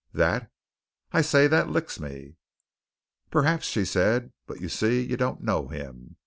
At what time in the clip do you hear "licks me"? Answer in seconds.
1.69-2.37